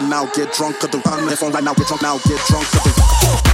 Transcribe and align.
right 0.00 0.08
now, 0.08 0.26
get 0.26 0.52
drunk 0.52 0.82
at 0.84 0.92
the 0.92 0.98
on 1.10 1.24
the 1.24 1.30
headphone 1.30 1.52
right 1.52 1.64
now, 1.64 1.74
get 1.74 1.86
drunk 1.86 2.02
now, 2.02 2.18
get 2.18 2.40
drunk 2.46 2.66
at 2.74 2.84
the 2.84 3.47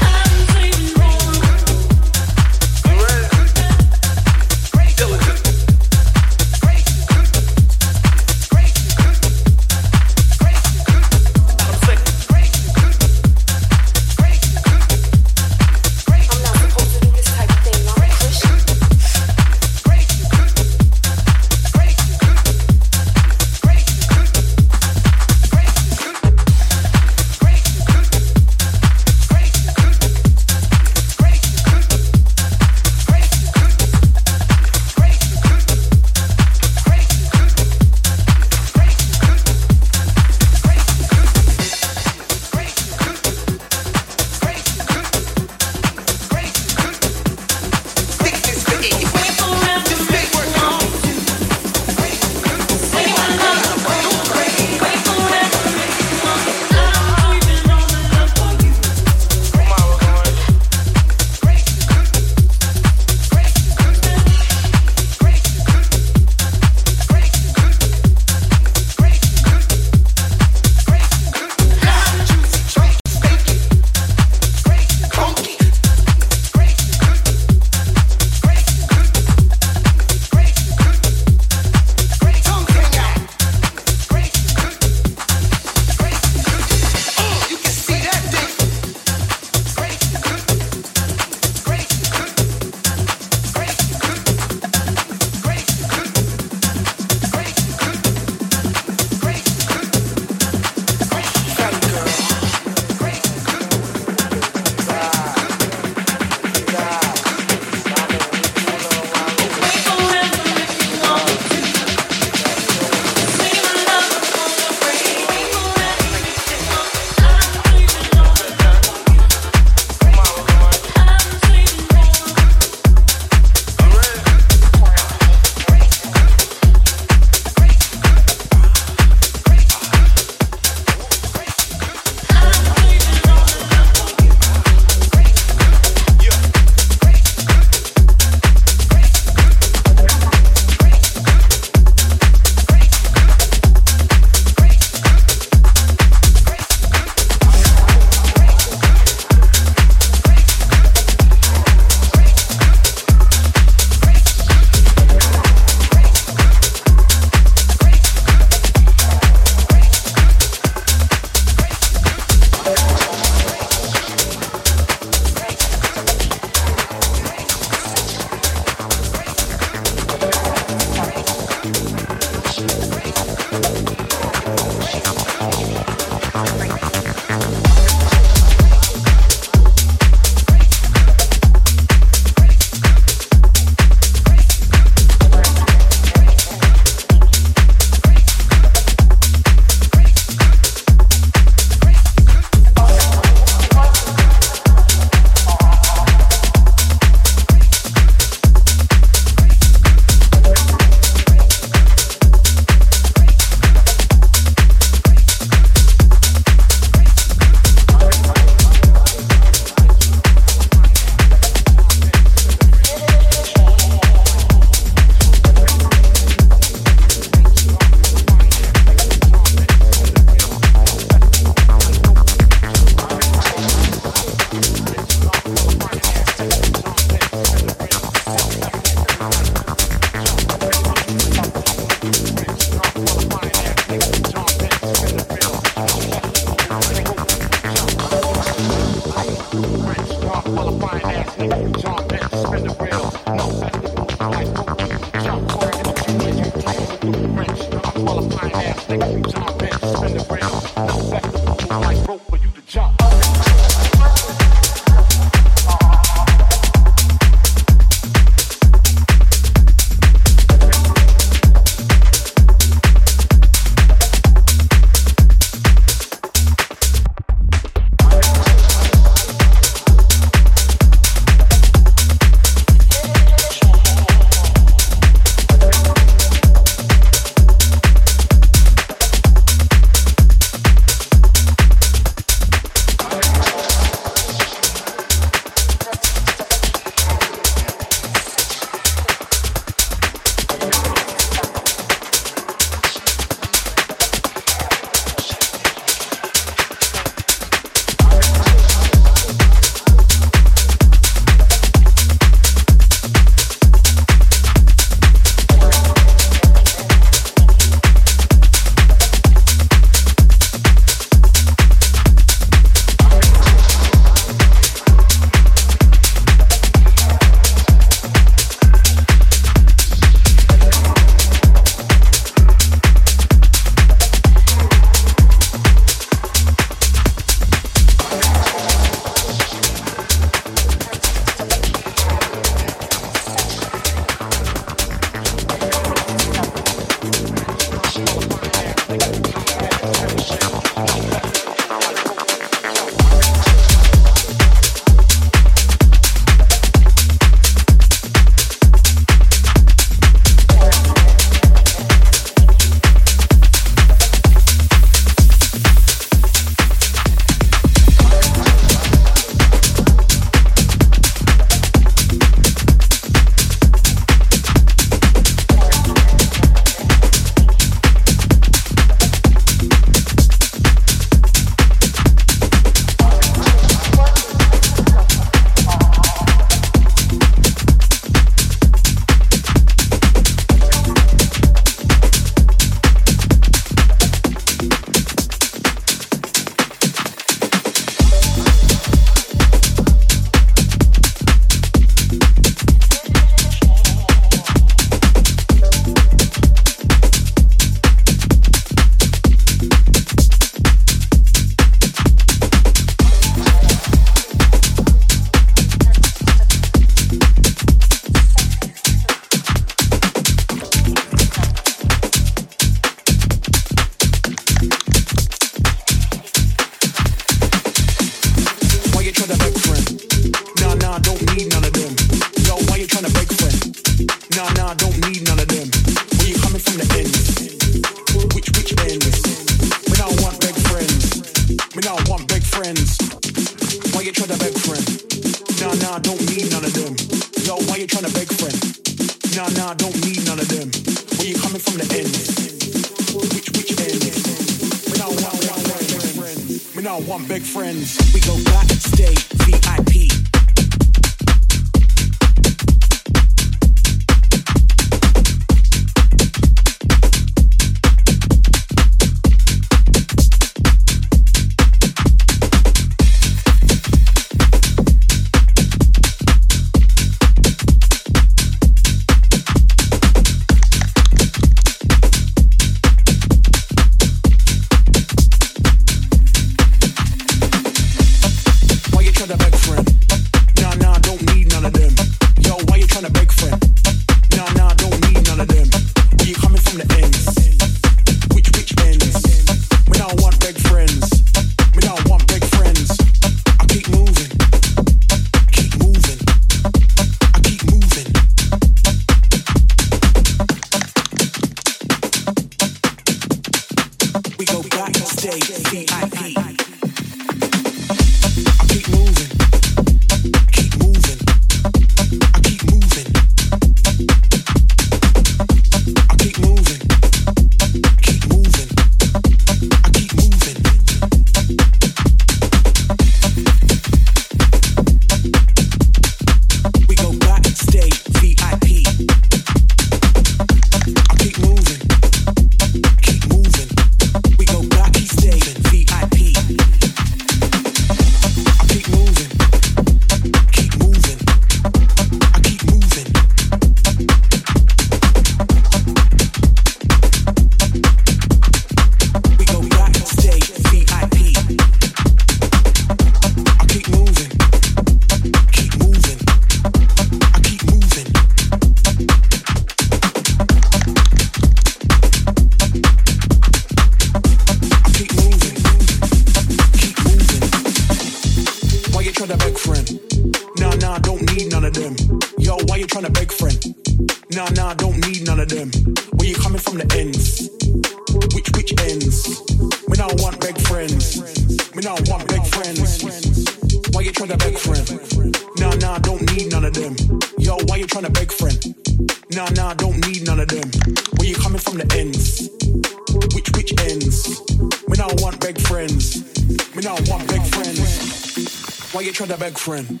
trying 599.26 599.38
to 599.38 599.44
beg 599.44 599.58
friend? 599.58 600.00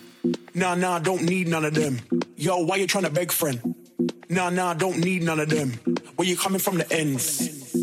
Nah, 0.54 0.74
nah, 0.76 0.98
don't 1.00 1.22
need 1.22 1.48
none 1.48 1.64
of 1.64 1.74
them. 1.74 1.98
Yo, 2.36 2.64
why 2.64 2.76
you 2.76 2.86
trying 2.86 3.04
to 3.04 3.10
beg 3.10 3.32
friend? 3.32 3.74
Nah, 4.28 4.50
nah, 4.50 4.74
don't 4.74 4.98
need 4.98 5.24
none 5.24 5.40
of 5.40 5.48
them. 5.48 5.72
Where 6.14 6.28
you 6.28 6.36
coming 6.36 6.60
from 6.60 6.78
the 6.78 6.92
ends? 6.92 7.74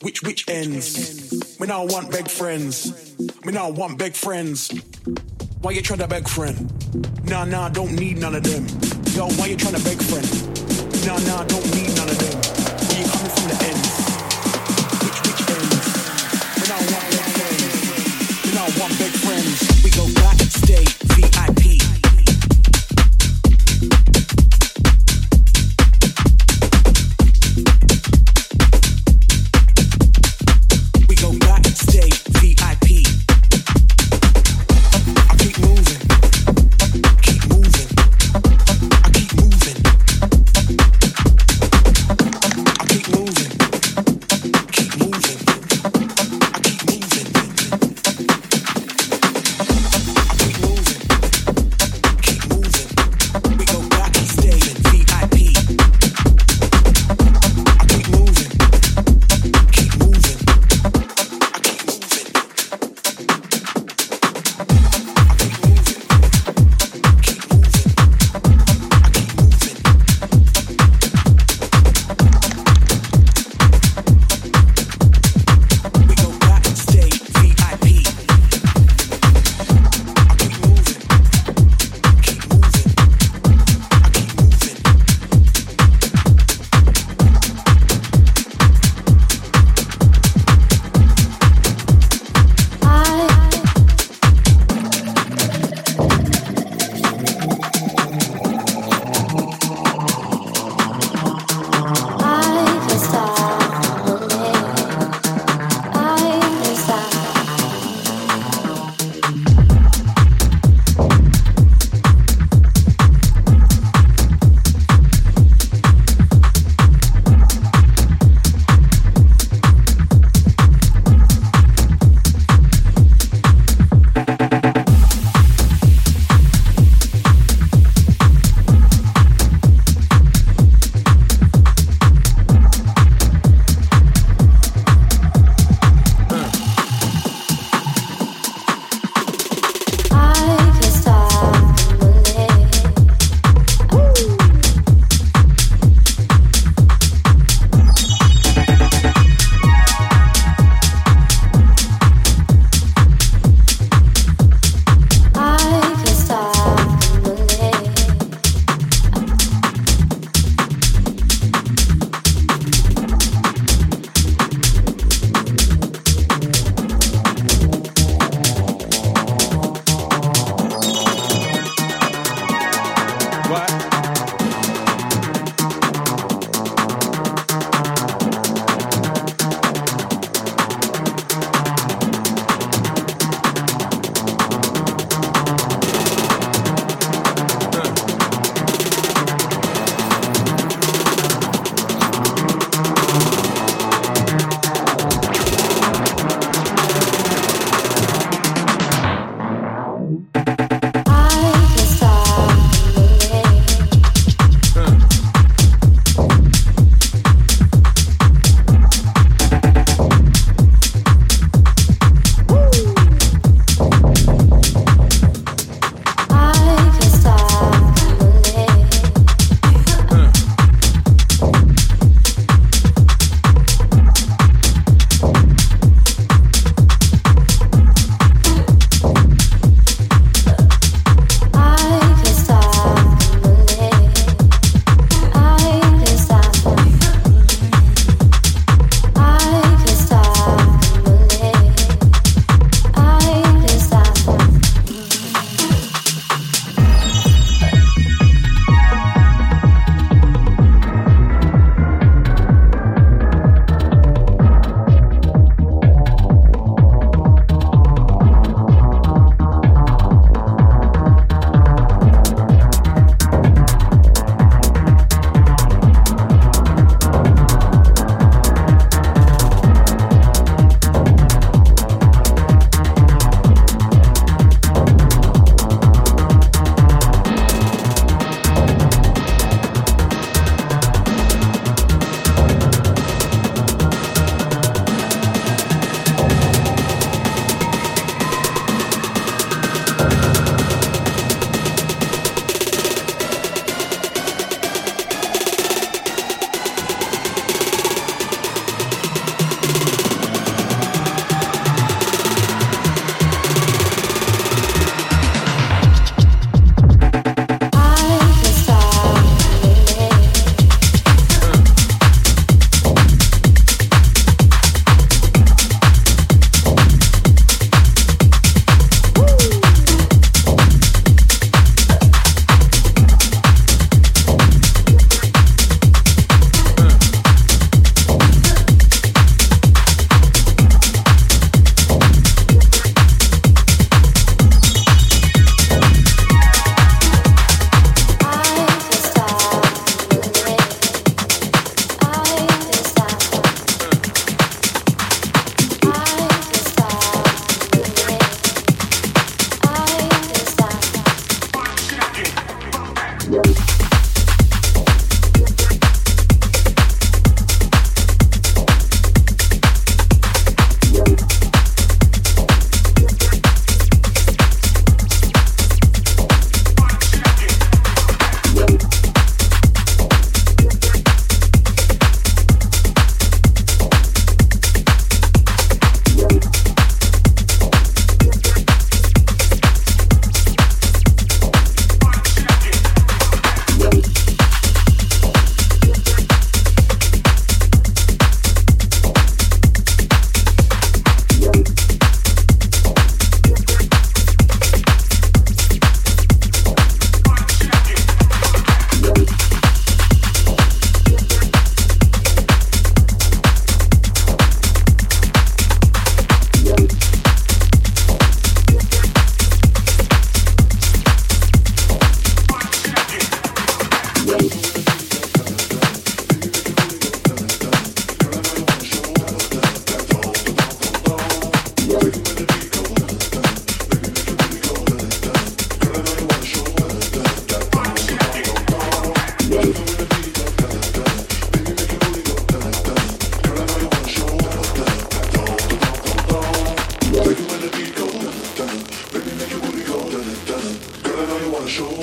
Which 0.00 0.22
which 0.22 0.48
ends? 0.48 1.60
Me 1.60 1.66
now 1.66 1.84
want 1.84 2.10
beg 2.10 2.28
friends. 2.28 3.14
Me 3.44 3.52
now 3.52 3.70
want 3.70 3.98
beg 3.98 4.14
friends. 4.14 4.70
Why 5.60 5.72
you 5.72 5.82
trying 5.82 6.00
to 6.00 6.08
beg 6.08 6.28
friend? 6.28 6.56
Nah, 7.28 7.44
nah, 7.44 7.68
don't 7.68 7.92
need 7.92 8.18
none 8.18 8.34
of 8.34 8.42
them. 8.42 8.66
Yo, 9.12 9.28
why 9.36 9.46
you 9.46 9.56
trying 9.56 9.74
to 9.74 9.84
beg 9.84 10.00
friend? 10.00 10.26
Nah, 11.06 11.18
nah, 11.28 11.44
don't 11.44 11.66
need 11.74 11.94
none 11.96 12.08
of 12.08 12.18
them. 12.18 12.35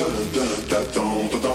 dun 0.03 0.27
dun 0.33 0.47
dun 0.69 1.29
dun 1.31 1.41
dun 1.43 1.52